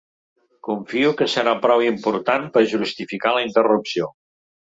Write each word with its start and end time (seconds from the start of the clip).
Confio 0.67 1.11
que 1.19 1.27
serà 1.33 1.53
prou 1.65 1.83
important 1.89 2.49
per 2.57 2.65
justificar 2.73 3.35
la 3.37 3.45
interrupció. 3.51 4.11